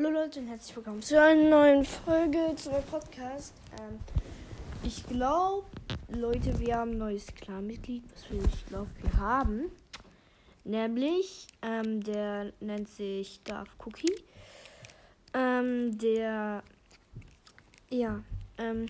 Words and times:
Hallo 0.00 0.10
Leute 0.10 0.38
und 0.38 0.46
herzlich 0.46 0.76
willkommen 0.76 1.02
zu 1.02 1.20
einer 1.20 1.50
neuen 1.50 1.84
Folge 1.84 2.54
zu 2.54 2.70
meinem 2.70 2.84
Podcast. 2.84 3.52
Ähm, 3.80 3.98
ich 4.84 5.04
glaube, 5.04 5.66
Leute, 6.06 6.56
wir 6.60 6.76
haben 6.76 6.92
ein 6.92 6.98
neues 6.98 7.26
Clan-Mitglied, 7.26 8.04
was 8.14 8.30
wir, 8.30 8.40
ich 8.44 8.66
glaube, 8.66 8.88
wir 9.02 9.12
haben. 9.14 9.72
Nämlich, 10.62 11.48
ähm, 11.62 12.00
der 12.04 12.52
nennt 12.60 12.88
sich 12.88 13.42
Darth 13.42 13.70
Cookie. 13.84 14.14
Ähm, 15.34 15.98
der, 15.98 16.62
ja, 17.90 18.22
ähm, 18.58 18.86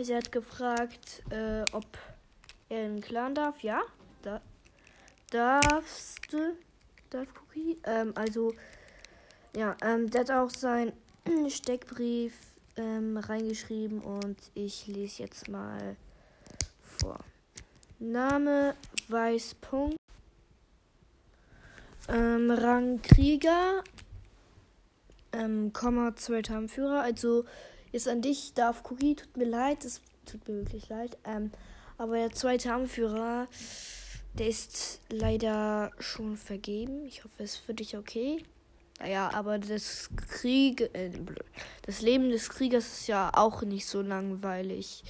sie 0.00 0.16
hat 0.16 0.32
gefragt, 0.32 1.22
äh, 1.28 1.66
ob 1.72 1.84
er 2.70 2.86
in 2.86 3.02
Clan 3.02 3.34
darf. 3.34 3.60
Ja, 3.60 3.82
da, 4.22 4.40
darfst 5.30 6.32
du, 6.32 6.56
Darth 7.10 7.28
Cookie. 7.42 7.76
Ähm, 7.84 8.14
also, 8.14 8.54
ja, 9.54 9.76
ähm, 9.82 10.10
der 10.10 10.22
hat 10.22 10.30
auch 10.30 10.50
seinen 10.50 10.92
Steckbrief 11.48 12.34
ähm, 12.76 13.16
reingeschrieben 13.16 14.00
und 14.00 14.38
ich 14.54 14.86
lese 14.86 15.22
jetzt 15.22 15.48
mal 15.48 15.96
vor. 16.80 17.18
Name 17.98 18.74
Weißpunkt. 19.08 19.96
Ähm, 22.08 22.50
Rang 22.50 23.00
Krieger. 23.02 23.84
Ähm, 25.32 25.72
Komma, 25.72 26.16
zweiter 26.16 26.56
Anführer. 26.56 27.02
Also 27.02 27.44
jetzt 27.92 28.08
an 28.08 28.22
dich, 28.22 28.54
Darf 28.54 28.82
Cookie. 28.90 29.14
Tut 29.14 29.36
mir 29.36 29.44
leid, 29.44 29.84
es 29.84 30.00
tut 30.26 30.46
mir 30.48 30.56
wirklich 30.56 30.88
leid. 30.88 31.16
Ähm, 31.24 31.52
aber 31.98 32.16
der 32.16 32.32
zweite 32.32 32.72
Anführer, 32.72 33.46
der 34.34 34.48
ist 34.48 35.00
leider 35.10 35.92
schon 35.98 36.36
vergeben. 36.36 37.04
Ich 37.06 37.22
hoffe, 37.22 37.44
es 37.44 37.54
ist 37.54 37.64
für 37.64 37.74
dich 37.74 37.96
okay. 37.96 38.42
Naja, 39.02 39.30
aber 39.34 39.58
das 39.58 40.10
Krieg, 40.28 40.80
äh, 40.94 41.10
das 41.82 42.02
Leben 42.02 42.30
des 42.30 42.48
Kriegers 42.48 42.86
ist 42.86 43.08
ja 43.08 43.32
auch 43.34 43.62
nicht 43.62 43.86
so 43.86 44.00
langweilig. 44.00 45.02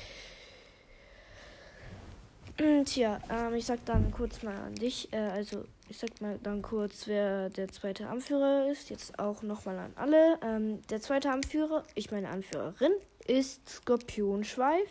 Tja, 2.56 3.20
ähm, 3.28 3.54
ich 3.54 3.66
sag 3.66 3.84
dann 3.84 4.10
kurz 4.10 4.42
mal 4.42 4.54
an 4.54 4.74
dich, 4.74 5.12
äh, 5.12 5.16
also 5.16 5.64
ich 5.90 5.98
sag 5.98 6.20
mal 6.22 6.38
dann 6.42 6.62
kurz, 6.62 7.06
wer 7.06 7.50
der 7.50 7.68
zweite 7.68 8.08
Anführer 8.08 8.70
ist. 8.70 8.88
Jetzt 8.88 9.18
auch 9.18 9.42
nochmal 9.42 9.78
an 9.78 9.92
alle. 9.96 10.38
Ähm, 10.42 10.80
der 10.88 11.02
zweite 11.02 11.30
Anführer, 11.30 11.82
ich 11.94 12.10
meine 12.10 12.30
Anführerin, 12.30 12.92
ist 13.26 13.68
Skorpionschweif. 13.68 14.88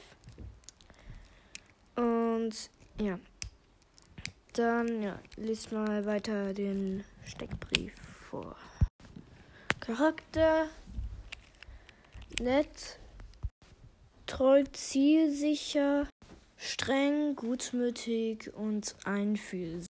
Und 1.95 2.53
ja, 2.99 3.17
dann 4.53 5.01
ja, 5.01 5.17
liest 5.37 5.71
mal 5.71 6.05
weiter 6.05 6.53
den 6.53 7.03
Steckbrief 7.25 7.93
vor. 8.29 8.55
Charakter 9.81 10.69
nett, 12.39 12.99
treu, 14.27 14.63
zielsicher, 14.71 16.07
streng, 16.55 17.35
gutmütig 17.35 18.53
und 18.53 18.95
einfühlsam. 19.05 19.87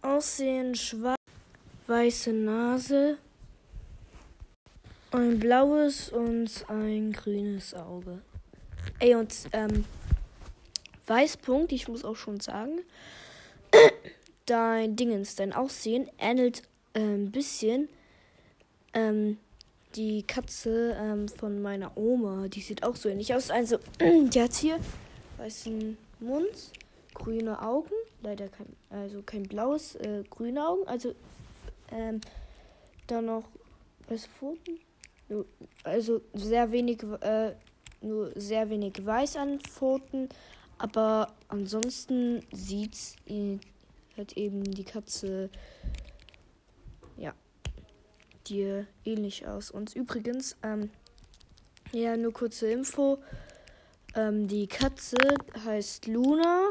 Aussehen 0.00 0.74
schwarz, 0.74 1.18
weiße 1.86 2.32
Nase, 2.32 3.18
ein 5.10 5.38
blaues 5.38 6.08
und 6.08 6.64
ein 6.68 7.12
grünes 7.12 7.74
Auge. 7.74 8.22
Ey, 9.00 9.16
und 9.16 9.34
ähm, 9.52 9.84
Weißpunkt, 11.06 11.72
ich 11.72 11.88
muss 11.88 12.06
auch 12.06 12.16
schon 12.16 12.40
sagen, 12.40 12.80
dein 14.46 14.96
Dingens, 14.96 15.36
dein 15.36 15.52
Aussehen 15.52 16.10
ähnelt 16.18 16.62
äh, 16.94 17.00
ein 17.00 17.30
bisschen 17.30 17.90
ähm, 18.96 19.38
die 19.94 20.22
Katze 20.22 20.96
ähm, 20.98 21.28
von 21.28 21.62
meiner 21.62 21.96
Oma, 21.96 22.48
die 22.48 22.60
sieht 22.60 22.82
auch 22.82 22.96
so 22.96 23.08
ähnlich 23.08 23.34
aus. 23.34 23.50
Also, 23.50 23.78
die 24.00 24.40
hat 24.40 24.54
hier 24.54 24.78
weißen 25.36 25.96
Mund, 26.20 26.72
grüne 27.14 27.62
Augen, 27.62 27.92
leider 28.22 28.48
kein, 28.48 28.66
also 28.90 29.22
kein 29.22 29.44
blaues, 29.44 29.94
äh, 29.96 30.24
grüne 30.28 30.66
Augen. 30.66 30.88
Also, 30.88 31.14
ähm, 31.92 32.20
dann 33.06 33.26
noch 33.26 33.44
weiße 34.08 34.28
Pfoten. 34.28 34.80
Also 35.82 36.22
sehr 36.34 36.70
wenig, 36.70 37.02
äh, 37.20 37.52
nur 38.00 38.32
sehr 38.36 38.70
wenig 38.70 39.04
weiß 39.04 39.36
an 39.36 39.58
Pfoten, 39.60 40.28
aber 40.78 41.32
ansonsten 41.48 42.42
sieht 42.52 42.96
halt 44.16 44.36
eben 44.36 44.62
die 44.62 44.84
Katze 44.84 45.50
dir 48.48 48.86
ähnlich 49.04 49.46
aus. 49.46 49.70
Und 49.70 49.94
übrigens, 49.94 50.56
ähm, 50.62 50.90
ja, 51.92 52.16
nur 52.16 52.32
kurze 52.32 52.70
Info. 52.70 53.18
Ähm, 54.14 54.48
die 54.48 54.66
Katze 54.66 55.16
heißt 55.64 56.06
Luna 56.06 56.70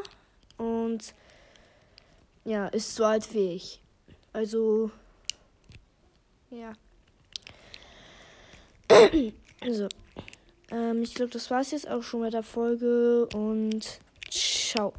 und 0.58 1.14
ja, 2.44 2.68
ist 2.68 2.96
so 2.96 3.06
alt 3.06 3.34
wie 3.34 3.54
ich. 3.54 3.82
Also, 4.34 4.90
ja. 6.50 6.74
also, 9.62 9.88
ähm, 10.72 11.04
ich 11.04 11.14
glaube, 11.14 11.32
das 11.32 11.52
war 11.52 11.62
es 11.62 11.72
jetzt 11.72 11.88
auch 11.88 12.02
schon 12.02 12.22
mit 12.22 12.34
der 12.34 12.44
Folge 12.44 13.28
und 13.34 14.00
ciao. 14.30 14.94